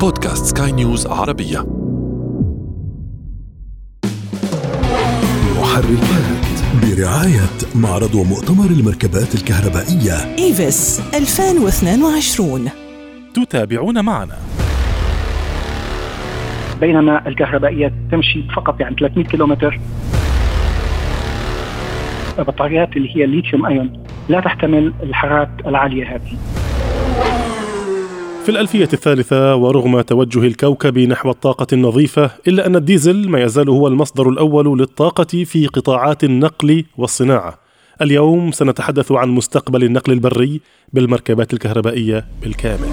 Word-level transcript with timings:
بودكاست 0.00 0.58
سكاي 0.58 0.72
نيوز 0.72 1.06
عربية. 1.06 1.58
محركات 5.60 6.46
برعاية 6.82 7.58
معرض 7.74 8.14
ومؤتمر 8.14 8.70
المركبات 8.70 9.34
الكهربائية. 9.34 10.36
إيفس 10.38 11.02
2022 11.14 12.70
تتابعون 13.34 14.04
معنا. 14.04 14.36
بينما 16.80 17.28
الكهربائية 17.28 17.92
تمشي 18.10 18.42
فقط 18.56 18.80
يعني 18.80 18.96
300 19.00 19.26
كيلومتر. 19.26 19.80
البطاريات 22.38 22.96
اللي 22.96 23.16
هي 23.16 23.24
الليثيوم 23.24 23.66
آيون 23.66 24.04
لا 24.28 24.40
تحتمل 24.40 24.92
الحرارات 25.02 25.50
العالية 25.66 26.14
هذه. 26.14 26.36
في 28.48 28.52
الألفية 28.52 28.88
الثالثة 28.92 29.56
ورغم 29.56 30.00
توجه 30.00 30.46
الكوكب 30.46 30.98
نحو 30.98 31.30
الطاقة 31.30 31.66
النظيفة 31.72 32.30
إلا 32.48 32.66
أن 32.66 32.76
الديزل 32.76 33.28
ما 33.28 33.42
يزال 33.42 33.68
هو 33.68 33.88
المصدر 33.88 34.28
الأول 34.28 34.78
للطاقة 34.78 35.44
في 35.44 35.66
قطاعات 35.66 36.24
النقل 36.24 36.84
والصناعة. 36.98 37.58
اليوم 38.02 38.52
سنتحدث 38.52 39.12
عن 39.12 39.28
مستقبل 39.28 39.84
النقل 39.84 40.12
البري 40.12 40.60
بالمركبات 40.92 41.52
الكهربائية 41.52 42.24
بالكامل. 42.42 42.88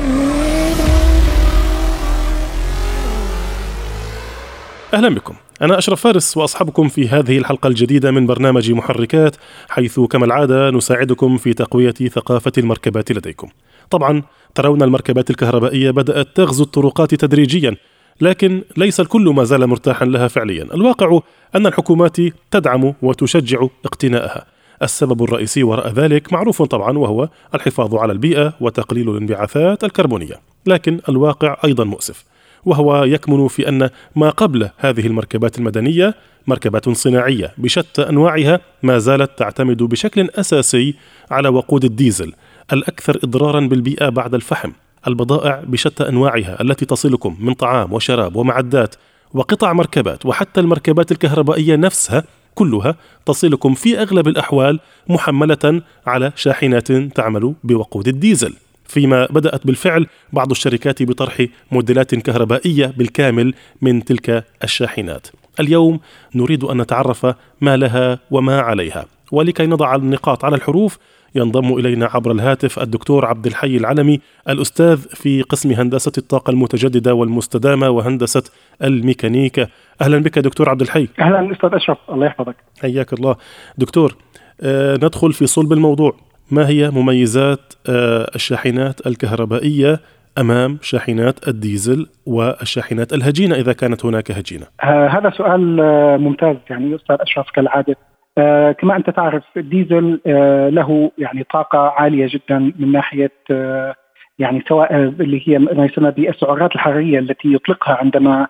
أهلا 4.93 5.09
بكم. 5.09 5.35
أنا 5.61 5.77
أشرف 5.77 6.01
فارس 6.01 6.37
وأصحابكم 6.37 6.87
في 6.87 7.07
هذه 7.09 7.37
الحلقة 7.37 7.67
الجديدة 7.67 8.11
من 8.11 8.25
برنامج 8.25 8.71
محركات 8.71 9.35
حيث 9.69 9.99
كما 9.99 10.25
العادة 10.25 10.69
نساعدكم 10.71 11.37
في 11.37 11.53
تقوية 11.53 11.91
ثقافة 11.91 12.51
المركبات 12.57 13.11
لديكم. 13.11 13.49
طبعا 13.89 14.23
ترون 14.55 14.81
المركبات 14.81 15.29
الكهربائية 15.29 15.91
بدأت 15.91 16.27
تغزو 16.35 16.63
الطرقات 16.63 17.15
تدريجيا 17.15 17.75
لكن 18.21 18.63
ليس 18.77 18.99
الكل 18.99 19.29
ما 19.29 19.43
زال 19.43 19.67
مرتاحا 19.67 20.05
لها 20.05 20.27
فعليا. 20.27 20.63
الواقع 20.63 21.19
أن 21.55 21.67
الحكومات 21.67 22.17
تدعم 22.51 22.93
وتشجع 23.01 23.67
اقتناءها 23.85 24.45
السبب 24.83 25.23
الرئيسي 25.23 25.63
وراء 25.63 25.91
ذلك 25.91 26.33
معروف 26.33 26.61
طبعا 26.61 26.97
وهو 26.97 27.29
الحفاظ 27.55 27.95
على 27.95 28.13
البيئة 28.13 28.53
وتقليل 28.59 29.09
الانبعاثات 29.09 29.83
الكربونية. 29.83 30.39
لكن 30.65 30.99
الواقع 31.09 31.57
أيضا 31.65 31.83
مؤسف 31.83 32.23
وهو 32.65 33.03
يكمن 33.03 33.47
في 33.47 33.69
أن 33.69 33.89
ما 34.15 34.29
قبل 34.29 34.69
هذه 34.77 35.07
المركبات 35.07 35.57
المدنية 35.57 36.15
مركبات 36.47 36.89
صناعية 36.89 37.53
بشتى 37.57 38.09
أنواعها 38.09 38.59
ما 38.83 38.97
زالت 38.97 39.31
تعتمد 39.39 39.83
بشكل 39.83 40.29
أساسي 40.35 40.95
على 41.31 41.49
وقود 41.49 41.85
الديزل. 41.85 42.33
الأكثر 42.73 43.19
إضرارا 43.23 43.59
بالبيئة 43.59 44.09
بعد 44.09 44.35
الفحم 44.35 44.71
البضائع 45.07 45.63
بشتى 45.67 46.09
أنواعها 46.09 46.61
التي 46.61 46.85
تصلكم 46.85 47.37
من 47.39 47.53
طعام 47.53 47.93
وشراب 47.93 48.35
ومعدات 48.35 48.95
وقطع 49.33 49.73
مركبات 49.73 50.25
وحتى 50.25 50.59
المركبات 50.61 51.11
الكهربائية 51.11 51.75
نفسها 51.75 52.23
كلها 52.55 52.95
تصلكم 53.25 53.73
في 53.73 54.01
أغلب 54.01 54.27
الأحوال 54.27 54.79
محملة 55.09 55.81
على 56.07 56.31
شاحنات 56.35 56.91
تعمل 56.91 57.53
بوقود 57.63 58.07
الديزل 58.07 58.53
فيما 58.87 59.25
بدأت 59.25 59.67
بالفعل 59.67 60.07
بعض 60.33 60.51
الشركات 60.51 61.03
بطرح 61.03 61.45
موديلات 61.71 62.15
كهربائية 62.15 62.93
بالكامل 62.97 63.53
من 63.81 64.05
تلك 64.05 64.45
الشاحنات. 64.63 65.27
اليوم 65.59 65.99
نريد 66.35 66.63
أن 66.63 66.81
نتعرف 66.81 67.35
ما 67.61 67.77
لها 67.77 68.19
وما 68.31 68.59
عليها، 68.59 69.05
ولكي 69.31 69.65
نضع 69.65 69.95
النقاط 69.95 70.45
على 70.45 70.55
الحروف 70.55 70.97
ينضم 71.35 71.73
إلينا 71.73 72.09
عبر 72.13 72.31
الهاتف 72.31 72.79
الدكتور 72.79 73.25
عبد 73.25 73.45
الحي 73.45 73.77
العلمي 73.77 74.19
الأستاذ 74.49 74.97
في 74.97 75.41
قسم 75.41 75.71
هندسة 75.71 76.11
الطاقة 76.17 76.51
المتجددة 76.51 77.13
والمستدامة 77.13 77.89
وهندسة 77.89 78.43
الميكانيكا. 78.83 79.67
أهلا 80.01 80.17
بك 80.17 80.39
دكتور 80.39 80.69
عبد 80.69 80.81
الحي. 80.81 81.07
أهلا 81.19 81.51
أستاذ 81.51 81.69
أشرف 81.73 81.97
الله 82.09 82.25
يحفظك. 82.25 82.55
حياك 82.81 83.13
الله. 83.13 83.35
دكتور 83.77 84.15
آه 84.61 84.95
ندخل 84.95 85.33
في 85.33 85.47
صلب 85.47 85.73
الموضوع. 85.73 86.15
ما 86.51 86.67
هي 86.67 86.89
مميزات 86.91 87.73
آه، 87.89 88.31
الشاحنات 88.35 89.07
الكهربائية 89.07 89.99
أمام 90.37 90.77
شاحنات 90.81 91.47
الديزل 91.47 92.07
والشاحنات 92.25 93.13
الهجينة 93.13 93.55
إذا 93.55 93.73
كانت 93.73 94.05
هناك 94.05 94.31
هجينة؟ 94.31 94.65
آه 94.83 95.07
هذا 95.07 95.29
سؤال 95.29 95.79
آه 95.79 96.17
ممتاز. 96.17 96.55
يعني 96.69 96.95
أستاذ 96.95 97.15
أشرف 97.19 97.45
كالعادة 97.55 97.95
آه 98.37 98.71
كما 98.71 98.95
أنت 98.95 99.09
تعرف 99.09 99.43
الديزل 99.57 100.21
آه 100.27 100.69
له 100.69 101.11
يعني 101.17 101.43
طاقة 101.43 101.79
عالية 101.79 102.27
جدا 102.29 102.59
من 102.79 102.91
ناحية 102.91 103.31
آه 103.51 103.95
يعني 104.39 104.63
سواء 104.67 104.95
اللي 104.95 105.41
هي 105.47 105.59
ما 105.59 105.85
يسمى 105.85 106.11
بالسعرات 106.11 106.75
الحرارية 106.75 107.19
التي 107.19 107.53
يطلقها 107.53 107.95
عندما 107.95 108.47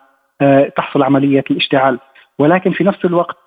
تحصل 0.78 1.04
عملية 1.04 1.44
الاشتعال 1.52 2.00
ولكن 2.40 2.72
في 2.72 2.84
نفس 2.84 3.06
الوقت 3.06 3.38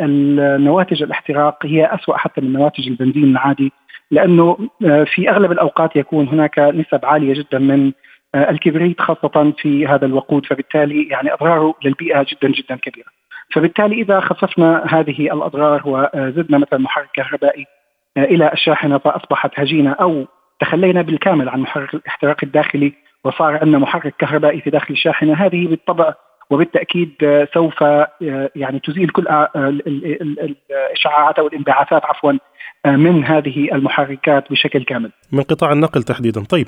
النواتج 0.00 1.02
الاحتراق 1.02 1.66
هي 1.66 1.94
أسوأ 1.94 2.16
حتى 2.16 2.40
من 2.40 2.52
نواتج 2.52 2.88
البنزين 2.88 3.24
العادي 3.24 3.72
لأنه 4.10 4.68
آه، 4.86 5.04
في 5.04 5.30
أغلب 5.30 5.52
الأوقات 5.52 5.96
يكون 5.96 6.28
هناك 6.28 6.58
نسب 6.58 7.00
عالية 7.04 7.34
جدا 7.34 7.58
من 7.58 7.92
الكبريت 8.34 9.00
خاصة 9.00 9.52
في 9.58 9.86
هذا 9.86 10.06
الوقود 10.06 10.46
فبالتالي 10.46 11.08
يعني 11.08 11.32
أضراره 11.32 11.74
للبيئة 11.84 12.26
جدا 12.28 12.48
جدا 12.48 12.76
كبيرة. 12.76 13.08
فبالتالي 13.52 14.02
إذا 14.02 14.20
خففنا 14.20 14.84
هذه 14.88 15.20
الأضرار 15.20 15.82
وزدنا 15.84 16.58
مثلا 16.58 16.78
محرك 16.78 17.08
كهربائي 17.14 17.66
آه، 18.16 18.24
إلى 18.24 18.52
الشاحنة 18.52 18.98
فأصبحت 18.98 19.50
هجينة 19.54 19.92
أو 19.92 20.26
تخلينا 20.60 21.02
بالكامل 21.02 21.48
عن 21.48 21.60
محرك 21.60 21.94
الاحتراق 21.94 22.36
الداخلي 22.42 22.92
وصار 23.24 23.56
عندنا 23.56 23.78
محرك 23.78 24.14
كهربائي 24.18 24.60
في 24.60 24.70
داخل 24.70 24.94
الشاحنة. 24.94 25.34
هذه 25.34 25.66
بالطبع 25.66 26.14
وبالتأكيد 26.50 27.12
سوف 27.54 27.80
يعني 28.56 28.80
تزيل 28.84 29.08
كل 29.08 29.26
الإشعاعات 29.56 31.38
أو 31.38 31.46
الانبعاثات 31.46 32.04
عفوا 32.04 32.32
من 32.86 33.24
هذه 33.24 33.74
المحركات 33.74 34.50
بشكل 34.50 34.84
كامل. 34.84 35.12
من 35.32 35.42
قطاع 35.42 35.72
النقل 35.72 36.02
تحديدا، 36.02 36.44
طيب 36.44 36.66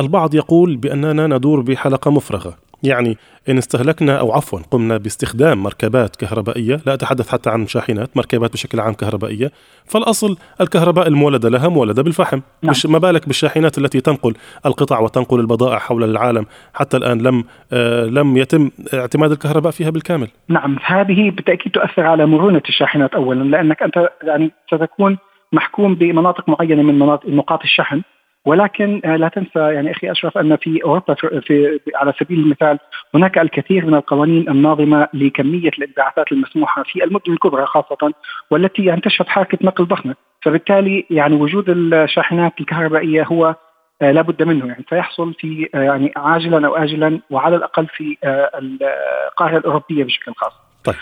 البعض 0.00 0.34
يقول 0.34 0.76
بأننا 0.76 1.26
ندور 1.26 1.60
بحلقة 1.60 2.10
مفرغة، 2.10 2.54
يعني 2.82 3.16
إن 3.48 3.58
استهلكنا 3.58 4.20
أو 4.20 4.32
عفوا 4.32 4.58
قمنا 4.70 4.96
باستخدام 4.96 5.62
مركبات 5.62 6.16
كهربائية 6.16 6.80
لا 6.86 6.94
أتحدث 6.94 7.28
حتى 7.28 7.50
عن 7.50 7.66
شاحنات 7.66 8.16
مركبات 8.16 8.52
بشكل 8.52 8.80
عام 8.80 8.94
كهربائية 8.94 9.50
فالأصل 9.86 10.36
الكهرباء 10.60 11.08
المولدة 11.08 11.48
لها 11.48 11.68
مولدة 11.68 12.02
بالفحم. 12.02 12.40
نعم. 12.62 12.74
ما 12.84 12.98
بالك 12.98 13.26
بالشاحنات 13.26 13.78
التي 13.78 14.00
تنقل 14.00 14.34
القطع 14.66 14.98
وتنقل 14.98 15.40
البضائع 15.40 15.78
حول 15.78 16.04
العالم؟ 16.04 16.46
حتى 16.74 16.96
الآن 16.96 17.22
لم 17.22 17.44
آه 17.72 18.04
لم 18.04 18.36
يتم 18.36 18.70
اعتماد 18.94 19.30
الكهرباء 19.30 19.72
فيها 19.72 19.90
بالكامل. 19.90 20.28
نعم 20.48 20.78
هذه 20.84 21.30
بالتأكيد 21.30 21.72
تؤثر 21.72 22.06
على 22.06 22.26
مرونة 22.26 22.62
الشاحنات 22.68 23.14
أولا 23.14 23.44
لأنك 23.44 23.82
أنت 23.82 24.08
يعني 24.22 24.50
ستكون 24.74 25.18
محكوم 25.52 25.94
بمناطق 25.94 26.48
معينة 26.48 26.82
من 26.82 26.98
مناطق 26.98 27.26
نقاط 27.28 27.62
الشحن. 27.62 28.02
ولكن 28.46 29.00
آه، 29.04 29.16
لا 29.16 29.28
تنسى 29.28 29.58
يعني 29.58 29.90
أخي 29.90 30.10
أشرف 30.10 30.38
أن 30.38 30.56
في 30.56 30.84
أوروبا 30.84 31.14
في 31.14 31.80
على 31.94 32.12
سبيل 32.20 32.38
المثال 32.38 32.78
هناك 33.14 33.38
الكثير 33.38 33.86
من 33.86 33.94
القوانين 33.94 34.48
الناظمة 34.48 35.08
لكمية 35.14 35.68
الانبعاثات 35.78 36.32
المسموحة 36.32 36.82
في 36.82 37.04
المدن 37.04 37.32
الكبرى 37.32 37.66
خاصة 37.66 38.12
والتي 38.50 38.84
يعني 38.84 39.00
تشهد 39.00 39.28
حركة 39.28 39.58
نقل 39.62 39.84
ضخمة، 39.84 40.14
فبالتالي 40.42 41.06
يعني 41.10 41.34
وجود 41.34 41.70
الشاحنات 41.70 42.52
الكهربائية 42.60 43.22
هو 43.22 43.54
آه 44.02 44.12
لابد 44.12 44.42
منه 44.42 44.66
يعني 44.66 44.84
سيحصل 44.90 45.34
في 45.34 45.68
آه 45.74 45.82
يعني 45.82 46.12
عاجلا 46.16 46.66
أو 46.66 46.76
اجلا 46.76 47.20
وعلى 47.30 47.56
الأقل 47.56 47.86
في 47.86 48.16
آه 48.24 48.50
القاره 48.58 49.56
الأوروبية 49.56 50.04
بشكل 50.04 50.32
خاص. 50.36 50.52
طيب. 50.84 50.96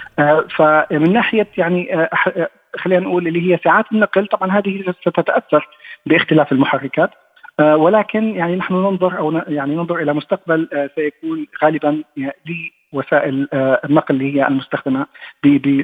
فمن 0.57 1.13
ناحية 1.13 1.47
يعني 1.59 2.09
خلينا 2.77 3.01
نقول 3.01 3.29
اللي 3.29 3.53
هي 3.53 3.59
ساعات 3.65 3.85
النقل 3.93 4.27
طبعا 4.27 4.51
هذه 4.51 4.95
ستتأثر 5.01 5.69
باختلاف 6.07 6.53
المحركات 6.53 7.11
ولكن 7.61 8.37
يعني 8.37 8.57
نحن 8.57 8.75
ننظر 8.75 9.19
أو 9.19 9.33
يعني 9.33 9.75
ننظر 9.75 9.97
إلى 9.97 10.13
مستقبل 10.13 10.69
آه، 10.73 10.91
سيكون 10.95 11.47
غالبا 11.65 12.03
لوسائل 12.97 13.49
آه، 13.53 13.81
النقل 13.85 14.15
اللي 14.15 14.35
هي 14.35 14.49
المستخدمة 14.49 15.07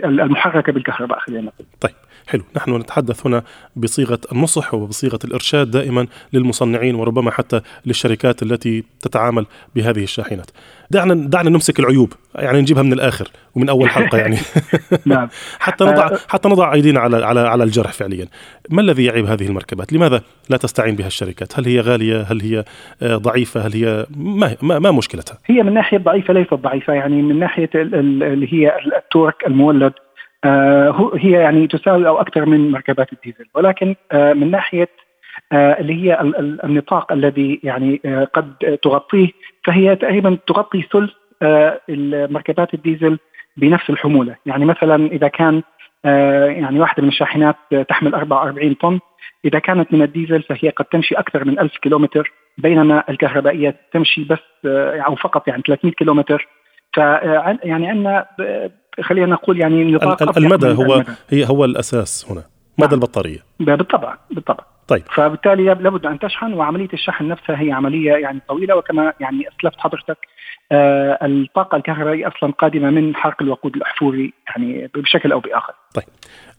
المحركة 0.04 0.72
بالكهرباء 0.72 1.18
خلينا 1.18 1.42
نقول. 1.42 1.66
طيب 1.80 1.94
حلو. 2.28 2.42
نحن 2.56 2.76
نتحدث 2.76 3.26
هنا 3.26 3.42
بصيغة 3.76 4.18
النصح 4.32 4.74
وبصيغة 4.74 5.18
الإرشاد 5.24 5.70
دائما 5.70 6.06
للمصنعين 6.32 6.94
وربما 6.94 7.30
حتى 7.30 7.60
للشركات 7.86 8.42
التي 8.42 8.84
تتعامل 9.00 9.46
بهذه 9.74 10.02
الشاحنات. 10.02 10.50
دعنا 10.90 11.14
دعنا 11.14 11.50
نمسك 11.50 11.80
العيوب 11.80 12.12
يعني 12.34 12.60
نجيبها 12.60 12.82
من 12.82 12.92
الآخر 12.92 13.28
ومن 13.54 13.68
أول 13.68 13.90
حلقة 13.90 14.18
يعني. 14.18 14.36
نعم. 15.06 15.28
حتى 15.58 15.84
نضع 15.84 16.10
حتى 16.28 16.48
نضع 16.48 16.72
أيدينا 16.72 17.00
على 17.00 17.24
على 17.24 17.40
على 17.40 17.64
الجرح 17.64 17.92
فعليا. 17.92 18.26
ما 18.70 18.80
الذي 18.80 19.04
يعيب 19.04 19.26
هذه 19.26 19.46
المركبات؟ 19.46 19.92
لماذا 19.92 20.22
لا 20.50 20.56
تستعين 20.56 20.96
بها 20.96 21.06
الشركات؟ 21.06 21.58
هل 21.58 21.66
هي 21.66 21.80
غالية؟ 21.80 22.22
هل 22.22 22.40
هي 22.40 22.64
آه، 23.02 23.16
ضعيفة؟ 23.16 23.66
هل 23.66 23.72
هي 23.72 24.06
ما 24.16 24.56
ما, 24.62 24.78
ما 24.78 24.90
مشكلتها؟ 24.90 25.38
هي 25.46 25.62
من 25.62 25.74
ناحية 25.74 25.98
ضعيفة 25.98 26.34
ليست 26.34 26.54
ضعيفة. 26.54 27.01
يعني 27.02 27.22
من 27.22 27.38
ناحية 27.38 27.70
اللي 27.74 28.52
هي 28.52 28.78
التورك 28.96 29.46
المولد 29.46 29.92
آه، 30.44 31.10
هي 31.16 31.30
يعني 31.30 31.66
تساوي 31.66 32.08
أو 32.08 32.20
أكثر 32.20 32.46
من 32.46 32.70
مركبات 32.70 33.12
الديزل. 33.12 33.44
ولكن 33.54 33.94
آه، 34.12 34.32
من 34.32 34.50
ناحية 34.50 34.88
اللي 35.52 35.94
هي 35.94 36.20
النطاق 36.64 37.12
الذي 37.12 37.60
يعني 37.62 38.00
قد 38.34 38.78
تغطيه 38.82 39.28
فهي 39.64 39.96
تقريبا 39.96 40.38
تغطي 40.46 40.82
ثلث 40.82 41.10
المركبات 41.88 42.74
الديزل 42.74 43.18
بنفس 43.56 43.90
الحمولة، 43.90 44.36
يعني 44.46 44.64
مثلا 44.64 45.06
إذا 45.06 45.28
كان 45.28 45.62
يعني 46.04 46.80
واحدة 46.80 47.02
من 47.02 47.08
الشاحنات 47.08 47.56
تحمل 47.88 48.14
44 48.14 48.74
طن 48.74 49.00
إذا 49.44 49.58
كانت 49.58 49.92
من 49.92 50.02
الديزل 50.02 50.42
فهي 50.42 50.70
قد 50.70 50.84
تمشي 50.84 51.14
أكثر 51.14 51.44
من 51.44 51.58
1000 51.58 51.76
كيلومتر 51.76 52.32
بينما 52.58 53.04
الكهربائية 53.08 53.76
تمشي 53.92 54.24
بس 54.24 54.66
أو 55.06 55.14
فقط 55.14 55.48
يعني 55.48 55.62
300 55.66 55.94
كيلومتر 55.94 56.48
ف 56.94 56.98
يعني 56.98 57.86
عندنا 57.86 58.26
خلينا 59.00 59.26
نقول 59.26 59.60
يعني 59.60 59.84
نطاق 59.84 60.38
المدى 60.38 60.66
هو 60.66 60.94
المدى. 60.94 61.12
هي 61.30 61.48
هو 61.48 61.64
الأساس 61.64 62.26
هنا 62.30 62.42
مدى 62.78 62.86
نعم. 62.86 62.94
البطارية 62.94 63.38
بالطبع 63.60 64.16
بالطبع 64.30 64.64
طيب 64.88 65.02
فبالتالي 65.14 65.64
لابد 65.64 66.06
أن 66.06 66.18
تشحن 66.18 66.52
وعملية 66.52 66.88
الشحن 66.92 67.28
نفسها 67.28 67.60
هي 67.60 67.72
عملية 67.72 68.12
يعني 68.12 68.40
طويلة 68.48 68.76
وكما 68.76 69.12
يعني 69.20 69.48
أسلفت 69.48 69.80
حضرتك 69.80 70.18
آه 70.72 71.18
الطاقة 71.22 71.76
الكهربائية 71.76 72.28
أصلا 72.28 72.52
قادمة 72.52 72.90
من 72.90 73.16
حرق 73.16 73.42
الوقود 73.42 73.76
الأحفوري 73.76 74.32
يعني 74.48 74.90
بشكل 74.94 75.32
أو 75.32 75.40
بآخر. 75.40 75.72
طيب 75.94 76.04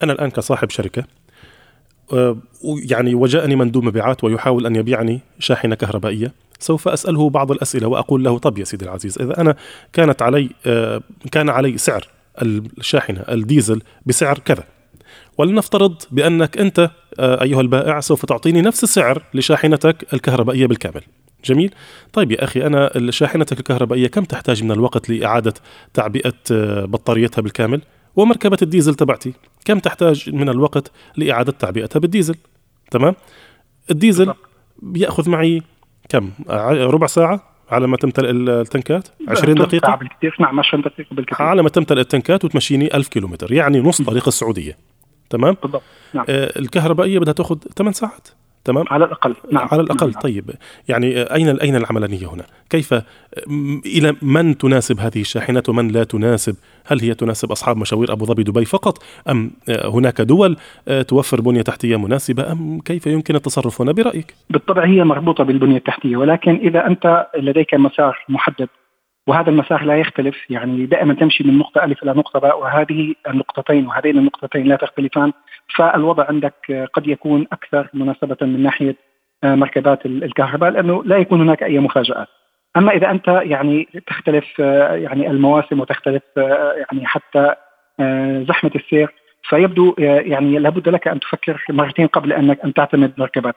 أنا 0.02 0.12
الآن 0.12 0.30
كصاحب 0.30 0.70
شركة 0.70 1.04
آه 2.12 2.36
يعني 2.90 3.14
وجاءني 3.14 3.56
مندوب 3.56 3.84
مبيعات 3.84 4.24
ويحاول 4.24 4.66
أن 4.66 4.76
يبيعني 4.76 5.20
شاحنة 5.38 5.74
كهربائية 5.74 6.32
سوف 6.58 6.88
أسأله 6.88 7.30
بعض 7.30 7.52
الأسئلة 7.52 7.86
وأقول 7.86 8.24
له 8.24 8.38
طب 8.38 8.58
يا 8.58 8.64
سيدي 8.64 8.84
العزيز 8.84 9.18
إذا 9.18 9.40
أنا 9.40 9.56
كانت 9.92 10.22
علي 10.22 10.50
آه 10.66 11.02
كان 11.32 11.50
علي 11.50 11.78
سعر 11.78 12.08
الشاحنة 12.42 13.20
الديزل 13.20 13.82
بسعر 14.06 14.38
كذا 14.38 14.64
ولنفترض 15.38 16.02
بأنك 16.10 16.58
أنت 16.58 16.90
آه، 17.18 17.42
أيها 17.42 17.60
البائع 17.60 18.00
سوف 18.00 18.24
تعطيني 18.26 18.60
نفس 18.60 18.84
السعر 18.84 19.22
لشاحنتك 19.34 20.14
الكهربائية 20.14 20.66
بالكامل. 20.66 21.00
جميل؟ 21.44 21.74
طيب 22.12 22.32
يا 22.32 22.44
أخي 22.44 22.66
أنا 22.66 23.10
شاحنتك 23.10 23.58
الكهربائية 23.58 24.06
كم 24.06 24.24
تحتاج 24.24 24.64
من 24.64 24.72
الوقت 24.72 25.10
لإعادة 25.10 25.54
تعبئة 25.94 26.34
آه، 26.52 26.84
بطاريتها 26.84 27.42
بالكامل؟ 27.42 27.82
ومركبة 28.16 28.58
الديزل 28.62 28.94
تبعتي 28.94 29.32
كم 29.64 29.78
تحتاج 29.78 30.30
من 30.30 30.48
الوقت 30.48 30.90
لإعادة 31.16 31.52
تعبئتها 31.52 32.00
بالديزل؟ 32.00 32.36
تمام؟ 32.90 33.14
الديزل 33.90 34.34
بياخذ 34.82 35.30
معي 35.30 35.62
كم؟ 36.08 36.30
ربع 36.80 37.06
ساعة 37.06 37.54
على 37.70 37.86
ما 37.86 37.96
تمتلئ 37.96 38.30
التنكات؟ 38.30 39.08
20 39.28 39.54
دقيقة؟ 39.54 39.94
بالكثير 39.94 40.36
نعم 40.40 40.60
20 40.60 40.82
دقيقة 40.82 41.14
بالكثير 41.14 41.46
على 41.46 41.62
ما 41.62 41.68
تمتلئ 41.68 42.00
التنكات 42.00 42.44
وتمشيني 42.44 42.94
1000 42.96 43.08
كيلومتر 43.08 43.52
يعني 43.52 43.80
نص 43.80 44.02
طريق 44.02 44.26
السعودية. 44.26 44.76
تمام؟ 45.30 45.56
بالضبط 45.62 45.82
نعم. 46.14 46.24
آه 46.28 46.58
الكهربائية 46.58 47.18
بدها 47.18 47.32
تاخذ 47.32 47.58
8 47.76 47.92
ساعات. 47.92 48.28
تمام 48.64 48.84
على 48.90 49.04
الأقل 49.04 49.34
نعم 49.52 49.68
على 49.72 49.82
الأقل 49.82 50.10
نعم. 50.10 50.20
طيب 50.20 50.50
يعني 50.88 51.22
آه، 51.22 51.34
أين 51.34 51.58
أين 51.58 51.76
العملانية 51.76 52.26
هنا؟ 52.32 52.44
كيف 52.70 52.94
آه، 52.94 53.02
إلى 53.86 54.16
من 54.22 54.58
تناسب 54.58 55.00
هذه 55.00 55.20
الشاحنات 55.20 55.68
ومن 55.68 55.88
لا 55.88 56.04
تناسب؟ 56.04 56.56
هل 56.86 57.00
هي 57.00 57.14
تناسب 57.14 57.52
أصحاب 57.52 57.76
مشاوير 57.76 58.12
أبو 58.12 58.24
ظبي 58.24 58.42
دبي 58.42 58.64
فقط 58.64 58.98
أم 59.30 59.50
آه، 59.68 59.88
هناك 59.88 60.20
دول 60.20 60.56
توفر 61.08 61.40
بنية 61.40 61.62
تحتية 61.62 61.96
مناسبة 61.96 62.52
أم 62.52 62.80
كيف 62.80 63.06
يمكن 63.06 63.36
التصرف 63.36 63.80
هنا 63.80 63.92
برأيك؟ 63.92 64.34
بالطبع 64.50 64.84
هي 64.84 65.04
مربوطة 65.04 65.44
بالبنية 65.44 65.76
التحتية 65.76 66.16
ولكن 66.16 66.54
إذا 66.56 66.86
أنت 66.86 67.26
لديك 67.36 67.74
مسار 67.74 68.24
محدد 68.28 68.68
وهذا 69.26 69.50
المسار 69.50 69.84
لا 69.84 69.96
يختلف. 69.96 70.50
يعني 70.50 70.86
دائما 70.86 71.14
تمشي 71.14 71.44
من 71.44 71.58
نقطة 71.58 71.84
ألف 71.84 72.02
إلى 72.02 72.12
نقطة 72.12 72.40
باء 72.40 72.60
وهذه 72.60 73.14
النقطتين 73.28 73.86
وهذين 73.86 74.18
النقطتين 74.18 74.66
لا 74.66 74.76
تختلفان. 74.76 75.32
فالوضع 75.76 76.26
عندك 76.28 76.88
قد 76.92 77.08
يكون 77.08 77.46
أكثر 77.52 77.88
مناسبة 77.94 78.36
من 78.42 78.62
ناحية 78.62 78.96
آه، 79.44 79.54
مركبات 79.54 80.06
الكهرباء 80.06 80.70
لأنه 80.70 81.04
لا 81.04 81.16
يكون 81.16 81.40
هناك 81.40 81.62
أي 81.62 81.78
مفاجآت. 81.78 82.28
أما 82.76 82.92
إذا 82.92 83.10
أنت 83.10 83.28
يعني 83.28 83.88
تختلف 84.06 84.44
آه، 84.60 84.94
يعني 84.94 85.30
المواسم 85.30 85.80
وتختلف 85.80 86.22
آه، 86.36 86.72
يعني 86.72 87.06
حتى 87.06 87.54
زحمة 88.48 88.70
السير 88.76 89.14
فيبدو 89.42 89.94
يعني 89.98 90.58
لابد 90.58 90.88
لك 90.88 91.08
أن 91.08 91.20
تفكر 91.20 91.64
مرتين 91.70 92.06
قبل 92.06 92.32
أنك 92.32 92.60
أن 92.64 92.74
تعتمد 92.74 93.12
مركبات 93.18 93.54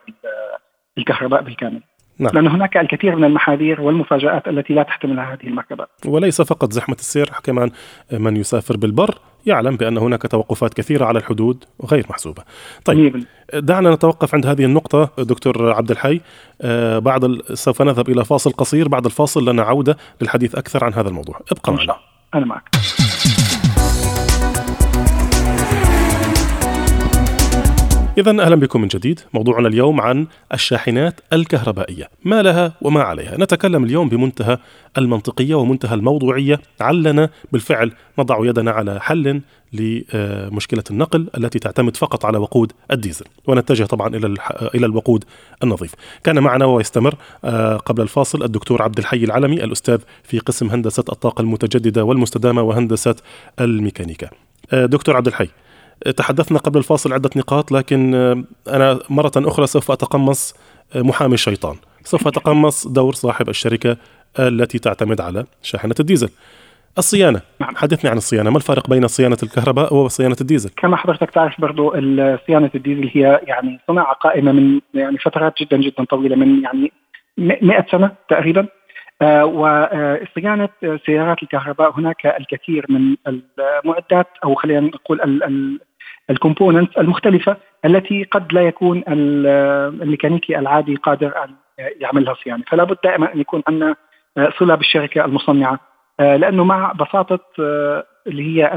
الكهرباء 0.98 1.42
بالكامل. 1.42 1.82
نعم. 2.20 2.32
لأن 2.34 2.48
هناك 2.48 2.78
الكثير 2.78 3.16
من 3.16 3.24
المحاذير 3.24 3.82
والمفاجآت 3.82 4.48
التي 4.48 4.74
لا 4.74 4.84
تحتملها 4.84 5.34
هذه 5.34 5.48
المركبات. 5.48 5.90
وليس 6.06 6.42
فقط 6.42 6.72
زحمة 6.72 6.96
السير 6.96 7.30
كمان 7.44 7.72
من 8.12 8.38
يسافر 8.38 8.78
بالبر 8.78 9.16
يعلم 9.46 9.76
بأن 9.76 9.98
هناك 9.98 10.22
توقفات 10.22 10.74
كثيرة 10.74 11.06
على 11.06 11.20
الحدود 11.20 11.64
غير 11.92 12.06
محسوبة. 12.10 12.44
طيب 12.86 13.24
دعنا 13.54 13.92
نتوقف 13.96 14.36
عند 14.36 14.46
هذه 14.46 14.66
النقطة 14.66 15.10
دكتور 15.18 15.74
عبد 15.74 15.92
الحي. 15.92 16.22
آه، 16.62 17.00
بعد 17.00 17.42
سوف 17.54 17.82
نذهب 17.82 18.10
إلى 18.10 18.26
فاصل 18.26 18.52
قصير. 18.52 18.88
بعد 18.88 19.06
الفاصل 19.06 19.50
لنا 19.50 19.64
عودة 19.64 19.98
للحديث 20.22 20.56
أكثر 20.56 20.86
عن 20.86 20.94
هذا 20.94 21.10
الموضوع. 21.10 21.40
ابقى 21.52 21.74
معنا. 21.74 21.96
أنا 22.36 22.46
معك. 22.46 22.70
إذا 28.18 28.32
أهلا 28.32 28.56
بكم 28.56 28.82
من 28.82 28.88
جديد. 28.88 29.20
موضوعنا 29.34 29.68
اليوم 29.68 30.02
عن 30.02 30.28
الشاحنات 30.54 31.22
الكهربائية. 31.34 32.10
ما 32.26 32.42
لها 32.42 32.74
وما 32.82 33.02
عليها. 33.02 33.38
نتكلم 33.38 33.84
اليوم 33.84 34.10
بمنتهى 34.10 34.58
المنطقية 34.98 35.56
ومنتهى 35.56 35.94
الموضوعية. 35.94 36.60
علنا 36.82 37.30
بالفعل 37.52 37.92
نضع 38.20 38.38
يدنا 38.46 38.72
على 38.72 39.00
حل 39.02 39.42
لمشكلة 39.74 40.84
النقل 40.92 41.28
التي 41.38 41.60
تعتمد 41.60 41.98
فقط 41.98 42.26
على 42.26 42.38
وقود 42.38 42.72
الديزل. 42.92 43.26
ونتجه 43.48 43.84
طبعا 43.84 44.16
إلى 44.16 44.36
إلى 44.76 44.86
الوقود 44.86 45.24
النظيف. 45.64 45.94
كان 46.24 46.40
معنا 46.40 46.66
ويستمر 46.66 47.16
آه، 47.46 47.78
قبل 47.78 48.02
الفاصل 48.02 48.44
الدكتور 48.44 48.82
عبد 48.82 48.98
الحي 48.98 49.24
العلمي 49.24 49.64
الأستاذ 49.64 50.00
في 50.24 50.40
قسم 50.40 50.70
هندسة 50.70 51.04
الطاقة 51.10 51.42
المتجددة 51.42 52.04
والمستدامة 52.04 52.62
وهندسة 52.62 53.16
الميكانيكا. 53.60 54.30
آه، 54.72 54.86
دكتور 54.86 55.16
عبد 55.16 55.28
الحي 55.28 55.50
تحدثنا 56.18 56.60
قبل 56.60 56.78
الفاصل 56.78 57.14
عدة 57.14 57.30
نقاط 57.36 57.72
لكن 57.72 58.16
آه، 58.16 58.44
أنا 58.68 59.00
مرة 59.10 59.32
أخرى 59.38 59.68
سوف 59.68 59.92
أتقمص 59.92 60.56
آه، 60.96 61.02
محامي 61.02 61.34
الشيطان. 61.34 61.76
سوف 62.04 62.28
أتقمص 62.28 62.88
دور 62.88 63.14
صاحب 63.14 63.50
الشركة 63.50 63.98
التي 64.40 64.80
تعتمد 64.80 65.22
على 65.22 65.46
شاحنة 65.62 65.96
الديزل. 66.00 66.30
الصيانة. 66.98 67.42
نعم. 67.62 67.76
حدثني 67.76 68.10
عن 68.10 68.18
الصيانة. 68.18 68.50
ما 68.50 68.58
الفارق 68.58 68.90
بين 68.90 69.08
صيانة 69.08 69.38
الكهرباء 69.44 69.94
وصيانة 69.94 70.36
الديزل؟ 70.42 70.70
كما 70.78 70.98
حضرتك 70.98 71.32
تعرف 71.32 71.62
برضو 71.62 71.92
صيانة 72.48 72.72
الديزل 72.76 73.12
هي 73.14 73.42
يعني 73.44 73.80
صناعة 73.88 74.14
قائمة 74.14 74.52
من 74.52 74.80
يعني 74.94 75.18
فترات 75.18 75.54
جدا 75.62 75.78
جدا 75.78 76.04
طويلة 76.04 76.36
من 76.36 76.64
يعني 76.64 76.92
100 77.38 77.86
سنة 77.92 78.12
تقريبا. 78.30 78.68
وصيانة 79.24 80.70
سيارات 81.06 81.44
الكهرباء. 81.44 82.00
هناك 82.00 82.26
الكثير 82.26 82.86
من 82.90 83.16
المعدات 83.28 84.28
أو 84.44 84.56
خلينا 84.56 84.80
نقول 84.80 85.42
ال 86.30 86.36
components 86.36 86.98
المختلفة 86.98 87.58
التي 87.86 88.24
قد 88.24 88.54
لا 88.54 88.62
يكون 88.62 89.04
الميكانيكي 89.08 90.60
العادي 90.60 90.96
قادر 90.96 91.44
أن 91.44 91.50
يعملها 91.80 92.34
صيانة، 92.34 92.64
فلا 92.68 92.84
بد 92.84 92.98
دائما 93.04 93.34
أن 93.34 93.40
يكون 93.40 93.64
عندنا 93.68 93.96
صلة 94.60 94.76
بالشركة 94.76 95.26
المصنعة. 95.26 95.80
لأنه 96.20 96.64
مع 96.64 96.92
بساطة 96.92 97.40
اللي 98.28 98.44
هي 98.44 98.72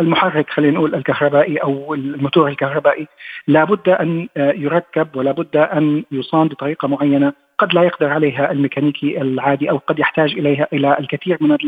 المحرك 0.00 0.50
خلينا 0.50 0.78
نقول 0.78 0.94
الكهربائي 0.94 1.56
أو 1.56 1.94
الموتور 1.94 2.48
الكهربائي 2.48 3.06
لابد 3.46 3.88
أن 3.88 4.28
يركب 4.36 5.16
ولابد 5.16 5.56
أن 5.56 6.04
يصان 6.12 6.48
بطريقة 6.48 6.88
معينة 6.88 7.32
قد 7.58 7.74
لا 7.74 7.82
يقدر 7.82 8.08
عليها 8.08 8.52
الميكانيكي 8.52 9.20
العادي 9.20 9.70
أو 9.70 9.76
قد 9.76 9.98
يحتاج 9.98 10.32
إليها 10.32 10.68
إلى 10.72 10.98
الكثير 10.98 11.38
من 11.40 11.58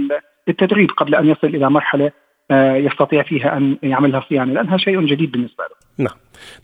التدريب 0.48 0.90
قبل 0.90 1.14
أن 1.14 1.26
يصل 1.28 1.46
إلى 1.46 1.70
مرحلة 1.70 2.06
آه، 2.06 2.12
يستطيع 2.50 3.22
فيها 3.22 3.56
أن 3.56 3.78
يعملها 3.82 4.24
صيانة 4.28 4.52
لأنها 4.52 4.76
شيء 4.76 5.00
جديد 5.00 5.32
بالنسبة 5.32 5.64
له. 5.64 5.82
نعم. 5.98 6.14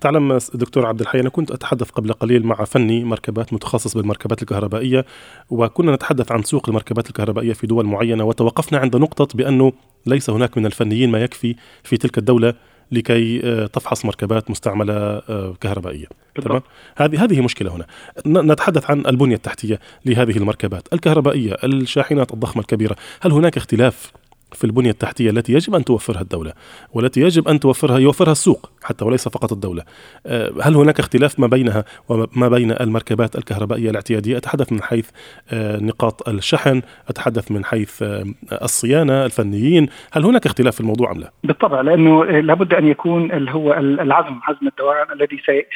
تعلم 0.00 0.38
دكتور 0.54 0.86
عبد 0.86 1.00
الحي 1.00 1.20
أنا 1.20 1.28
كنت 1.28 1.50
أتحدث 1.50 1.90
قبل 1.90 2.12
قليل 2.12 2.46
مع 2.46 2.54
فني 2.54 3.04
مركبات 3.04 3.52
متخصص 3.52 3.96
بالمركبات 3.96 4.42
الكهربائية 4.42 5.04
وكنا 5.50 5.94
نتحدث 5.94 6.32
عن 6.32 6.42
سوق 6.42 6.68
المركبات 6.68 7.08
الكهربائية 7.08 7.52
في 7.52 7.66
دول 7.66 7.86
معينة 7.86 8.24
وتوقفنا 8.24 8.78
عند 8.78 8.96
نقطة 8.96 9.36
بأنه 9.36 9.72
ليس 10.06 10.30
هناك 10.30 10.58
من 10.58 10.66
الفنيين 10.66 11.10
ما 11.10 11.22
يكفي 11.22 11.54
في 11.82 11.96
تلك 11.96 12.18
الدولة 12.18 12.54
لكي 12.92 13.40
آه، 13.44 13.66
تفحص 13.66 14.04
مركبات 14.04 14.50
مستعملة 14.50 14.94
آه، 14.94 15.54
كهربائية. 15.60 16.06
تمام؟ 16.34 16.62
هذه 16.96 17.24
هذه 17.24 17.40
مشكلة 17.40 17.76
هنا. 17.76 17.86
نتحدث 18.26 18.90
عن 18.90 19.06
البنية 19.06 19.34
التحتية 19.34 19.78
لهذه 20.06 20.36
المركبات. 20.36 20.88
الكهربائية 20.92 21.56
الشاحنات 21.64 22.32
الضخمة 22.32 22.62
الكبيرة 22.62 22.96
هل 23.20 23.32
هناك 23.32 23.56
اختلاف 23.56 24.12
في 24.52 24.64
البنية 24.64 24.90
التحتية 24.90 25.30
التي 25.30 25.52
يجب 25.52 25.74
أن 25.74 25.84
توفرها 25.84 26.20
الدولة 26.20 26.52
والتي 26.92 27.20
يجب 27.20 27.48
أن 27.48 27.60
توفرها 27.60 27.98
يوفرها 27.98 28.32
السوق 28.32 28.70
حتى 28.82 29.04
وليس 29.04 29.28
فقط 29.28 29.52
الدولة. 29.52 29.82
آه، 30.26 30.52
هل 30.62 30.74
هناك 30.74 30.98
اختلاف 30.98 31.40
ما 31.40 31.46
بينها 31.46 31.84
وما 32.08 32.48
بين 32.48 32.70
المركبات 32.70 33.36
الكهربائية 33.36 33.90
الاعتيادية؟ 33.90 34.36
أتحدث 34.36 34.72
من 34.72 34.82
حيث 34.82 35.10
آه، 35.50 35.76
نقاط 35.76 36.28
الشحن 36.28 36.82
أتحدث 37.08 37.50
من 37.50 37.64
حيث 37.64 38.02
آه، 38.02 38.24
الصيانة 38.62 39.24
الفنيين. 39.24 39.88
هل 40.12 40.24
هناك 40.24 40.46
اختلاف 40.46 40.74
في 40.74 40.80
الموضوع 40.80 41.12
أم 41.12 41.18
لا؟ 41.18 41.32
بالطبع 41.44 41.80
لأنه 41.80 42.24
لابد 42.24 42.74
أن 42.74 42.86
يكون 42.86 43.32
اللي 43.32 43.50
هو 43.50 43.72
العزم 43.74 44.40
عزم 44.42 44.66
الدوران 44.68 45.12
الذي 45.12 45.38
سي 45.46 45.66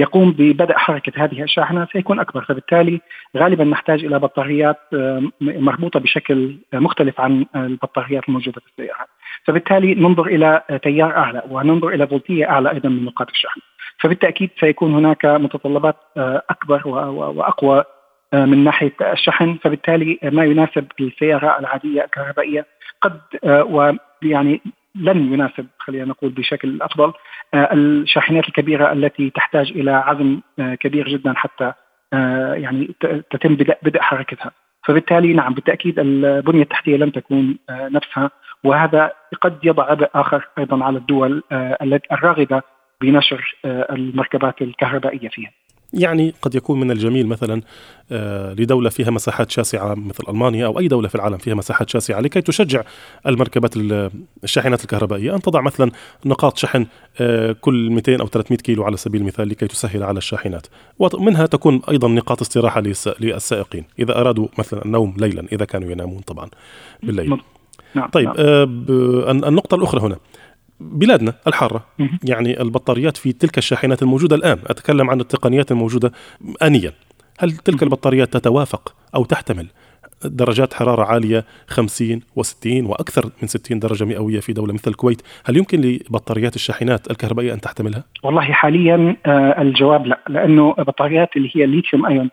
يقوم 0.00 0.32
ببدء 0.32 0.74
حركة 0.74 1.24
هذه 1.24 1.42
الشاحنه 1.42 1.86
سيكون 1.92 2.20
أكبر 2.20 2.44
فبالتالي 2.44 3.00
غالبا 3.36 3.64
نحتاج 3.64 4.04
إلى 4.04 4.18
بطاريات 4.18 4.78
مربوطة 5.40 6.00
بشكل 6.00 6.56
مختلف 6.74 7.20
عن 7.20 7.46
البطاريات 7.56 8.28
الموجودة 8.28 8.60
في 8.60 8.66
السيارات 8.66 9.08
فبالتالي 9.44 9.94
ننظر 9.94 10.26
إلى 10.26 10.62
تيار 10.82 11.16
أعلى 11.16 11.42
وننظر 11.50 11.88
إلى 11.88 12.06
فولتية 12.06 12.50
أعلى 12.50 12.70
أيضا 12.70 12.88
من 12.88 13.04
نقاط 13.04 13.30
الشحن. 13.30 13.60
فبالتأكيد 13.98 14.50
سيكون 14.60 14.94
هناك 14.94 15.26
متطلبات 15.26 15.96
أكبر 16.50 16.88
وأقوى 16.88 17.84
من 18.32 18.64
ناحية 18.64 18.92
الشحن. 19.00 19.58
فبالتالي 19.62 20.18
ما 20.22 20.44
يناسب 20.44 20.86
السيارة 21.00 21.58
العادية 21.58 22.04
الكهربائية 22.04 22.66
قد 23.02 23.20
ويعني 23.44 24.60
لن 24.94 25.32
يناسب 25.32 25.66
خلينا 25.78 26.04
نقول 26.04 26.30
بشكل 26.30 26.82
أفضل 26.82 27.12
الشاحنات 27.54 28.48
الكبيرة 28.48 28.92
التي 28.92 29.30
تحتاج 29.30 29.70
إلى 29.70 29.90
عزم 29.90 30.40
كبير 30.58 31.08
جدا 31.08 31.32
حتى 31.36 31.72
يعني 32.62 32.94
تتم 33.30 33.54
بدء 33.54 34.00
حركتها 34.00 34.50
فبالتالي 34.84 35.32
نعم 35.32 35.54
بالتأكيد 35.54 35.98
البنية 35.98 36.62
التحتية 36.62 36.96
لن 36.96 37.12
تكون 37.12 37.58
نفسها 37.70 38.30
وهذا 38.64 39.12
قد 39.40 39.58
يضع 39.64 39.90
عبء 39.90 40.08
آخر 40.14 40.48
أيضا 40.58 40.84
على 40.84 40.98
الدول 40.98 41.42
الراغبه 42.12 42.62
بنشر 43.00 43.56
المركبات 43.64 44.62
الكهربائية 44.62 45.28
فيها. 45.28 45.50
يعني 45.92 46.34
قد 46.42 46.54
يكون 46.54 46.80
من 46.80 46.90
الجميل 46.90 47.26
مثلا 47.26 47.62
آه، 48.12 48.52
لدولة 48.52 48.90
فيها 48.90 49.10
مساحات 49.10 49.50
شاسعة 49.50 49.94
مثل 49.94 50.24
ألمانيا 50.28 50.66
أو 50.66 50.78
أي 50.78 50.88
دولة 50.88 51.08
في 51.08 51.14
العالم 51.14 51.38
فيها 51.38 51.54
مساحات 51.54 51.90
شاسعة 51.90 52.20
لكي 52.20 52.40
تشجع 52.40 52.82
المركبات 53.26 53.70
الشاحنات 54.44 54.82
الكهربائية. 54.82 55.34
أن 55.34 55.42
تضع 55.42 55.60
مثلا 55.60 55.90
نقاط 56.24 56.58
شحن 56.58 56.86
آه، 57.20 57.56
كل 57.60 57.90
200 57.90 58.20
أو 58.20 58.26
300 58.26 58.58
كيلو 58.58 58.84
على 58.84 58.96
سبيل 58.96 59.20
المثال 59.20 59.48
لكي 59.48 59.66
تسهل 59.66 60.02
على 60.02 60.18
الشاحنات. 60.18 60.66
ومنها 60.98 61.46
تكون 61.46 61.80
أيضا 61.90 62.08
نقاط 62.08 62.40
استراحة 62.40 62.82
للسائقين. 63.20 63.84
إذا 63.98 64.20
أرادوا 64.20 64.48
مثلا 64.58 64.84
النوم 64.84 65.14
ليلا 65.18 65.46
إذا 65.52 65.64
كانوا 65.64 65.90
ينامون 65.90 66.20
طبعا 66.20 66.48
بالليل. 67.02 67.38
نعم. 67.94 68.08
طيب 68.08 68.26
نعم. 68.26 68.36
آه 68.38 68.64
النقطة 69.30 69.74
الأخرى 69.74 70.00
هنا. 70.00 70.16
بلادنا 70.80 71.34
الحارة. 71.46 71.84
يعني 72.24 72.60
البطاريات 72.60 73.16
في 73.16 73.32
تلك 73.32 73.58
الشاحنات 73.58 74.02
الموجودة 74.02 74.36
الآن. 74.36 74.58
أتكلم 74.66 75.10
عن 75.10 75.20
التقنيات 75.20 75.72
الموجودة 75.72 76.12
آنيا. 76.62 76.92
هل 77.38 77.52
تلك 77.52 77.82
البطاريات 77.82 78.32
تتوافق 78.32 78.94
أو 79.14 79.24
تحتمل 79.24 79.66
درجات 80.24 80.74
حرارة 80.74 81.04
عالية 81.04 81.44
50 81.68 82.20
و60 82.20 82.66
وأكثر 82.66 83.24
من 83.42 83.48
60 83.48 83.78
درجة 83.78 84.04
مئوية 84.04 84.40
في 84.40 84.52
دولة 84.52 84.72
مثل 84.72 84.90
الكويت؟ 84.90 85.22
هل 85.44 85.56
يمكن 85.56 85.80
لبطاريات 85.80 86.56
الشاحنات 86.56 87.10
الكهربائية 87.10 87.52
أن 87.54 87.60
تحتملها؟ 87.60 88.04
والله 88.22 88.42
حاليا 88.42 89.16
آه، 89.26 89.62
الجواب 89.62 90.06
لا. 90.06 90.20
لأنه 90.28 90.72
بطاريات 90.72 91.36
اللي 91.36 91.50
هي 91.54 91.64
الليثيوم 91.64 92.06
أيون 92.06 92.30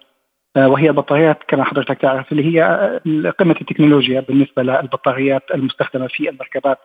آه، 0.58 0.68
وهي 0.68 0.92
بطاريات 0.92 1.38
كما 1.48 1.64
حضرتك 1.64 2.02
تعرف 2.02 2.32
اللي 2.32 2.46
هي 2.46 2.64
آه، 2.64 3.30
قمة 3.30 3.56
التكنولوجيا 3.62 4.20
بالنسبة 4.20 4.64
للبطاريات 4.64 5.44
المستخدمة 5.54 6.08
في 6.08 6.30
المركبات. 6.30 6.78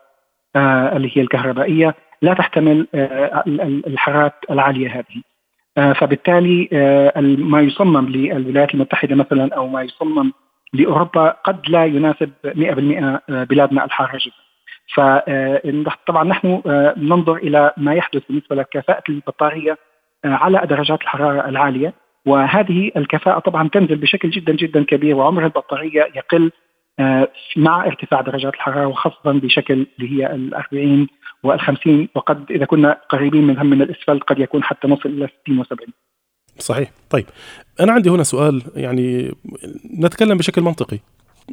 اللي 0.57 1.11
هي 1.15 1.23
الكهربائية 1.23 1.95
لا 2.23 2.35
تحتمل 2.35 2.87
آه، 2.95 3.45
الحرارات 3.87 4.35
العالية 4.51 4.89
هذه. 4.89 5.23
آه، 5.79 5.93
فبالتالي 5.93 6.69
ما 7.39 7.61
يصمم 7.61 8.09
للولايات 8.09 8.75
المتحدة 8.75 9.15
مثلا 9.15 9.55
أو 9.55 9.69
ما 9.69 9.83
يصمم 9.83 10.33
لأوروبا 10.73 11.29
قد 11.29 11.69
لا 11.69 11.85
يناسب 11.85 12.31
100% 12.45 13.21
بلادنا 13.29 13.85
الحاره 13.85 14.19
جدا. 14.19 14.35
فطبعا 14.95 16.25
نحن 16.25 16.63
ننظر 16.97 17.37
إلى 17.37 17.73
ما 17.77 17.95
يحدث 17.95 18.23
بالنسبة 18.29 18.57
لكفاءة 18.57 19.03
البطارية 19.09 19.79
على 20.25 20.67
درجات 20.67 21.03
الحرارة 21.03 21.49
العالية. 21.49 21.95
وهذه 22.27 22.91
الكفاءة 22.97 23.39
طبعا 23.39 23.69
تنزل 23.69 23.97
بشكل 23.97 24.31
جدا 24.31 24.53
جدا 24.53 24.85
كبير 24.85 25.17
وعمر 25.17 25.45
البطارية 25.45 26.09
يقل. 26.15 26.45
آه، 26.45 26.62
مع 27.57 27.87
ارتفاع 27.87 28.21
درجات 28.21 28.55
الحرارة 28.55 28.87
وخاصه 28.87 29.33
بشكل 29.33 29.87
اللي 29.99 30.11
هي 30.11 30.35
ال 30.35 30.55
40 30.55 31.07
وال 31.43 31.61
50 31.61 32.09
وقد 32.15 32.51
إذا 32.51 32.65
كنا 32.65 33.01
قريبين 33.09 33.47
منها 33.47 33.63
من 33.63 33.83
الإسفلت 33.83 34.21
قد 34.21 34.39
يكون 34.39 34.63
حتى 34.63 34.89
نصل 34.89 35.09
إلى 35.09 35.29
60 35.45 35.65
و70 35.65 35.91
صحيح. 36.59 36.91
طيب 37.11 37.27
أنا 37.81 37.93
عندي 37.93 38.11
هنا 38.11 38.23
سؤال 38.23 38.63
يعني 38.77 39.35
نتكلم 40.01 40.39
بشكل 40.39 40.63
منطقي. 40.63 40.99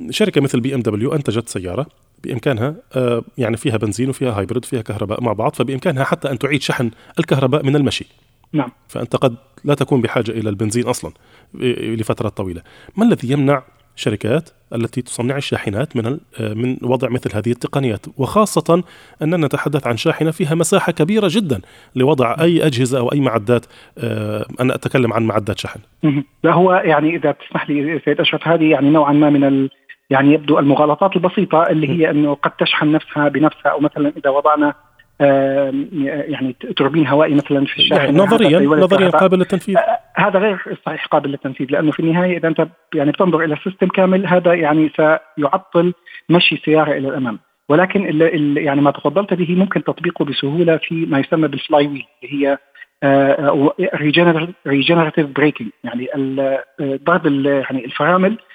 شركة 0.10 0.42
مثل 0.42 0.60
BMW 0.60 1.14
أنتجت 1.14 1.50
سيارة 1.50 1.86
بإمكانها 2.24 2.76
آه، 2.96 3.24
يعني 3.38 3.58
فيها 3.58 3.78
بنزين 3.78 4.10
وفيها 4.10 4.40
hybrid 4.40 4.66
فيها 4.66 4.82
كهرباء 4.82 5.24
مع 5.24 5.34
بعض 5.34 5.56
فبإمكانها 5.56 6.04
حتى 6.04 6.32
أن 6.32 6.40
تعيد 6.40 6.62
شحن 6.62 6.92
الكهرباء 7.20 7.66
من 7.66 7.76
المشي. 7.76 8.06
نعم. 8.54 8.72
فأنت 8.88 9.16
قد 9.16 9.36
لا 9.64 9.74
تكون 9.74 10.02
بحاجة 10.02 10.32
إلى 10.32 10.50
البنزين 10.50 10.88
أصلا 10.88 11.12
لفترات 11.54 12.38
طويلة. 12.38 12.62
ما 12.98 13.06
الذي 13.06 13.32
يمنع 13.32 13.64
شركات 14.00 14.50
التي 14.76 15.02
تصنع 15.02 15.38
الشاحنات 15.38 15.96
من 15.96 16.06
آه، 16.06 16.54
من 16.54 16.78
وضع 16.82 17.10
مثل 17.10 17.36
هذه 17.36 17.52
التقنيات 17.52 18.06
وخاصة 18.18 18.84
أننا 19.22 19.48
نتحدث 19.48 19.88
عن 19.88 19.98
شاحنة 19.98 20.32
فيها 20.32 20.56
مساحة 20.56 20.92
كبيرة 20.92 21.28
جدا 21.32 21.62
لوضع 21.96 22.36
أي 22.42 22.66
أجهزة 22.66 23.00
أو 23.00 23.12
أي 23.12 23.20
معدات 23.20 23.66
آه، 23.98 24.46
أنا 24.62 24.76
أتكلم 24.76 25.14
عن 25.14 25.24
معدات 25.24 25.60
شحن 25.60 25.80
لا 26.44 26.54
هو 26.54 26.74
يعني 26.74 27.16
إذا 27.16 27.32
تسمح 27.32 27.70
لي 27.70 28.02
سيد 28.06 28.20
أشرف 28.20 28.48
هذه 28.48 28.72
يعني 28.72 28.90
نوعا 28.90 29.14
ما 29.14 29.30
من 29.30 29.44
ال 29.44 29.70
يعني 30.10 30.34
يبدو 30.34 30.60
المغالطات 30.60 31.16
البسيطة 31.16 31.64
اللي 31.64 31.90
هي 31.90 32.10
أنه 32.10 32.34
قد 32.34 32.52
تشحن 32.52 32.92
نفسها 32.92 33.30
بنفسها 33.30 33.72
أو 33.72 33.80
مثلا 33.80 34.14
إذا 34.18 34.30
وضعنا 34.30 34.74
يعني 35.20 36.56
توربين 36.78 37.08
هوائي 37.08 37.34
مثلا 37.34 37.66
في 37.66 37.78
الشاحن 37.78 38.06
يعني 38.06 38.18
نظريا 38.18 38.60
نظريا 38.60 39.10
قابل 39.10 39.38
للتنفيذ. 39.40 39.78
آه، 39.78 40.00
هذا 40.16 40.40
غير 40.40 40.80
صحيح 40.86 41.06
قابل 41.06 41.30
للتنفيذ 41.30 41.68
لأنه 41.72 41.92
في 41.92 42.00
النهاية 42.00 42.38
إذا 42.38 42.48
أنت 42.48 42.68
يعني 42.96 43.12
بتنظر 43.12 43.44
إلى 43.44 43.54
ال 43.54 43.59
system 43.59 43.88
كامل 43.88 44.28
هذا 44.28 44.54
يعني 44.54 44.92
سيعطل 44.96 45.94
مشي 46.30 46.56
السياره 46.56 46.92
إلى 46.92 47.08
الأمام. 47.08 47.40
ولكن 47.70 48.06
اللي 48.06 48.64
يعني 48.64 48.82
ما 48.82 48.92
تفضلت 48.92 49.34
به 49.34 49.56
ممكن 49.56 49.84
تطبيقه 49.84 50.26
بسهولة 50.26 50.78
في 50.78 50.96
ما 51.06 51.20
يسمى 51.20 51.48
بال 51.48 51.88
flywheel 51.88 52.06
اللي 52.24 52.46
هي 52.46 52.58
regenerative 54.68 55.28
braking 55.28 55.70
يعني 55.84 56.08
آه، 56.16 56.64
ضرب 56.82 57.46
يعني 57.46 57.86
الفرامل 57.86 58.32
آه، 58.32 58.49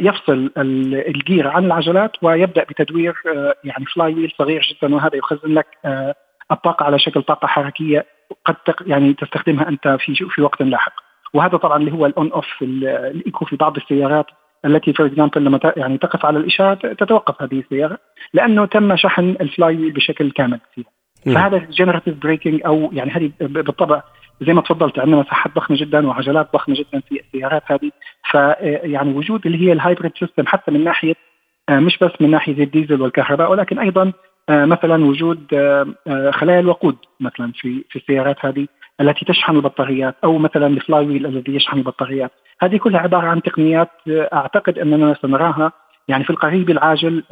يفصل 0.00 0.50
الجير 0.56 1.48
عن 1.48 1.64
العجلات 1.64 2.12
ويبدأ 2.22 2.64
بتدوير 2.64 3.14
آه، 3.26 3.54
يعني 3.64 3.84
flywheel 3.84 4.32
صغير 4.38 4.60
جدا 4.60 4.94
وهذا 4.94 5.16
يخزن 5.16 5.54
لك 5.54 5.66
آه، 5.84 6.14
الطاقة 6.52 6.84
على 6.84 6.98
شكل 6.98 7.22
طاقة 7.22 7.46
حركية 7.46 8.06
قد 8.44 8.56
يعني 8.86 9.14
تستخدمها 9.14 9.68
أنت 9.68 9.88
في 10.00 10.14
في 10.30 10.42
وقت 10.42 10.62
لاحق. 10.62 10.92
وهذا 11.34 11.56
طبعا 11.56 11.76
اللي 11.76 11.92
هو 11.92 12.06
ال 12.06 12.15
on 12.15 12.32
off 12.32 12.46
ال 12.62 12.83
eco 12.83 13.44
في 13.44 13.56
بعض 13.56 13.76
السيارات 13.76 14.26
التي 14.64 14.92
for 14.92 15.06
example 15.06 15.44
لما 15.44 15.60
يعني 15.76 15.98
تقف 15.98 16.26
على 16.26 16.38
الإشارة 16.38 16.74
تتوقف 16.74 17.42
هذه 17.42 17.60
السيارة 17.60 17.98
لأنه 18.32 18.66
تم 18.66 18.96
شحن 18.96 19.36
ال 19.40 19.76
flywheel 19.76 19.92
بشكل 19.92 20.30
كامل 20.30 20.60
فيها. 20.74 20.96
فهذا 21.34 21.58
regenerative 21.58 22.14
braking 22.14 22.60
أو 22.66 22.90
يعني 22.92 23.10
هذه 23.10 23.30
بالطبع 23.40 24.02
زي 24.40 24.52
ما 24.52 24.60
تفضلت 24.60 24.98
عندنا 24.98 25.16
مساحات 25.16 25.54
ضخمة 25.54 25.76
جدا 25.76 26.06
وعجلات 26.06 26.52
ضخمة 26.52 26.74
جدا 26.74 27.00
في 27.08 27.20
السيارات 27.20 27.62
هذه. 27.66 27.90
فيعني 28.30 29.12
وجود 29.14 29.46
اللي 29.46 29.66
هي 29.66 29.72
ال 29.72 29.78
hybrid 29.78 30.12
system 30.18 30.46
حتى 30.46 30.70
من 30.70 30.84
ناحية 30.84 31.14
آه، 31.68 31.78
مش 31.78 31.98
بس 31.98 32.10
من 32.20 32.30
ناحية 32.30 32.64
الديزل 32.64 33.02
والكهرباء 33.02 33.50
ولكن 33.50 33.78
أيضا 33.78 34.12
آه، 34.48 34.64
مثلا 34.64 35.04
وجود 35.04 35.54
آه، 35.54 36.30
خلايا 36.30 36.60
الوقود 36.60 36.96
مثلا 37.20 37.52
في 37.52 37.84
في 37.90 37.96
السيارات 37.96 38.36
هذه 38.46 38.66
التي 39.00 39.24
تشحن 39.24 39.56
البطاريات 39.56 40.14
أو 40.24 40.38
مثلا 40.38 40.66
الفلاي 40.66 41.06
ويل 41.06 41.26
الذي 41.26 41.54
يشحن 41.54 41.78
البطاريات. 41.78 42.30
هذه 42.60 42.76
كلها 42.76 43.00
عبارة 43.00 43.26
عن 43.26 43.42
تقنيات 43.42 43.90
أعتقد 44.08 44.78
أننا 44.78 45.16
سنراها 45.22 45.72
يعني 46.08 46.24
في 46.24 46.30
القريب 46.30 46.70
العاجل 46.70 47.22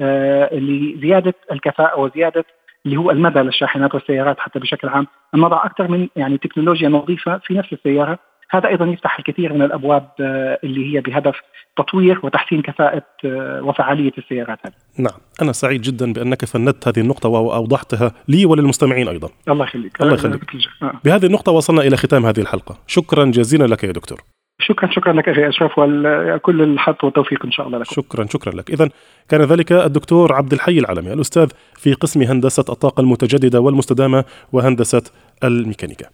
لزيادة 0.53 1.35
الكفاءة 1.53 2.01
وزيادة 2.01 2.45
اللي 2.87 2.97
هو 2.97 3.11
المدى 3.11 3.39
للشاحنات 3.39 3.95
والسيارات 3.95 4.39
حتى 4.39 4.59
بشكل 4.59 4.89
عام 4.89 5.07
ان 5.35 5.41
نضع 5.41 5.65
أكثر 5.65 5.89
من 5.89 6.09
يعني 6.17 6.39
تكنولوجيا 6.39 6.89
نظيفة 6.89 7.39
في 7.39 7.55
نفس 7.55 7.73
السيارة 7.73 8.19
هذا 8.51 8.69
أيضا 8.69 8.85
يفتح 8.85 9.19
الكثير 9.19 9.53
من 9.53 9.63
الأبواب 9.63 10.09
آه، 10.21 10.59
اللي 10.65 10.95
هي 10.95 11.01
بهدف 11.01 11.35
تطوير 11.77 12.21
وتحسين 12.23 12.63
كفاءة 12.63 13.07
آه، 13.25 13.63
وفعالية 13.63 14.13
السيارات 14.19 14.59
هذه. 14.67 14.73
نعم، 14.99 15.21
أنا 15.43 15.53
سعيد 15.53 15.81
جدا 15.81 16.13
بأنك 16.13 16.45
فندت 16.45 16.89
هذه 16.89 17.01
النقطة 17.01 17.29
وأوضحتها 17.29 18.13
لي 18.29 18.47
وللمستمعين 18.47 19.09
أيضا. 19.09 19.29
الله 19.49 19.65
يخليك. 19.65 20.01
الله 20.01 20.15
يخليك. 20.15 20.41
آه. 20.83 21.01
بهذه 21.05 21.27
النقطة 21.27 21.53
وصلنا 21.53 21.83
إلى 21.83 21.97
ختام 21.97 22.27
هذه 22.27 22.41
الحلقة، 22.41 22.79
شكرا 22.87 23.25
جزيلا 23.25 23.65
لك 23.65 23.85
يا 23.85 23.93
دكتور. 23.93 24.21
شكرا 24.67 24.91
شكرا 24.91 25.13
لك 25.13 25.29
أخي 25.29 25.49
أشرف 25.49 25.73
وكل 25.79 26.63
الحظ 26.63 26.95
والتوفيق 27.03 27.45
إن 27.45 27.51
شاء 27.51 27.67
الله 27.67 27.79
لكم. 27.79 27.95
شكرا 27.95 28.27
شكرا 28.27 28.53
لك، 28.53 28.71
اذا 28.71 28.89
كان 29.29 29.43
ذلك 29.43 29.73
الدكتور 29.73 30.33
عبد 30.33 30.53
الحي 30.53 30.79
العلمي 30.79 31.13
الأستاذ 31.13 31.49
في 31.77 31.93
قسم 31.93 32.23
هندسة 32.23 32.65
الطاقة 32.69 33.01
المتجددة 33.01 33.61
والمستدامة 33.61 34.25
وهندسة 34.53 35.03
الميكانيكا. 35.45 36.07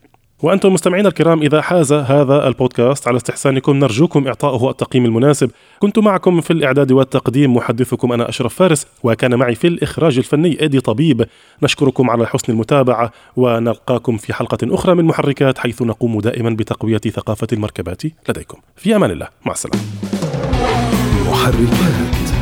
وأنتم 0.43 0.73
مستمعينا 0.73 1.09
الكرام 1.09 1.43
إذا 1.43 1.61
حاز 1.61 1.93
هذا 1.93 2.47
البودكاست 2.49 3.09
على 3.09 3.17
استحسانكم 3.17 3.77
نرجوكم 3.77 4.27
إعطائه 4.27 4.71
التقييم 4.71 5.05
المناسب. 5.05 5.51
كنت 5.79 5.99
معكم 5.99 6.41
في 6.41 6.53
الإعداد 6.53 6.93
والتقديم 6.93 7.57
محدثكم 7.57 8.13
أنا 8.13 8.29
أشرف 8.29 8.55
فارس 8.55 8.87
وكان 9.03 9.35
معي 9.35 9.55
في 9.55 9.67
الإخراج 9.67 10.19
الفني 10.19 10.61
إيدي 10.61 10.81
طبيب. 10.81 11.27
نشكركم 11.63 12.11
على 12.11 12.27
حسن 12.27 12.53
المتابعة 12.53 13.13
ونلقاكم 13.37 14.17
في 14.17 14.33
حلقة 14.33 14.59
أخرى 14.63 14.95
من 14.95 15.05
محركات 15.05 15.59
حيث 15.59 15.83
نقوم 15.83 16.21
دائما 16.21 16.51
بتقوية 16.51 16.99
ثقافة 16.99 17.47
المركبات 17.53 18.03
لديكم. 18.29 18.59
في 18.77 18.97
أمان 18.97 19.11
الله. 19.11 19.29
مع 19.47 19.53
السلامة. 19.53 19.83
محركات. 21.31 22.40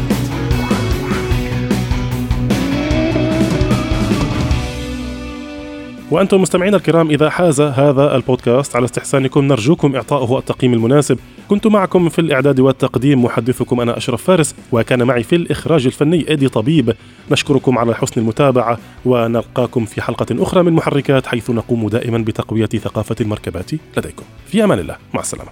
وأنتم 6.10 6.42
مستمعينا 6.42 6.76
الكرام 6.76 7.10
إذا 7.10 7.30
حاز 7.30 7.60
هذا 7.60 8.16
البودكاست 8.16 8.76
على 8.76 8.84
استحسانكم 8.84 9.44
نرجوكم 9.44 9.96
إعطائه 9.96 10.38
التقييم 10.38 10.74
المناسب. 10.74 11.18
كنت 11.48 11.66
معكم 11.66 12.08
في 12.08 12.18
الإعداد 12.18 12.60
والتقديم 12.60 13.24
محدثكم 13.24 13.80
أنا 13.80 13.96
أشرف 13.96 14.22
فارس 14.22 14.54
وكان 14.72 15.02
معي 15.02 15.22
في 15.22 15.36
الإخراج 15.36 15.86
الفني 15.86 16.28
إيدي 16.28 16.48
طبيب. 16.48 16.94
نشكركم 17.30 17.78
على 17.78 17.94
حسن 17.94 18.20
المتابعة 18.20 18.78
ونلقاكم 19.04 19.84
في 19.84 20.02
حلقة 20.02 20.26
أخرى 20.42 20.62
من 20.62 20.72
محركات 20.72 21.26
حيث 21.26 21.50
نقوم 21.50 21.88
دائما 21.88 22.18
بتقوية 22.18 22.66
ثقافة 22.66 23.16
المركبات 23.20 23.70
لديكم. 23.96 24.24
في 24.46 24.64
أمان 24.64 24.78
الله. 24.78 24.96
مع 25.14 25.20
السلامة. 25.20 25.50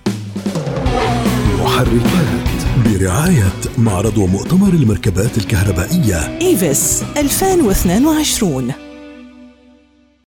محركات 1.62 2.46
برعاية 2.84 3.52
معرض 3.78 4.18
ومؤتمر 4.18 4.68
المركبات 4.68 5.38
الكهربائية. 5.38 6.38
إيفس 6.40 7.04
2022 7.16 8.85